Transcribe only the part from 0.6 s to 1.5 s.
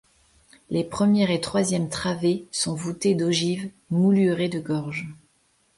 Les première et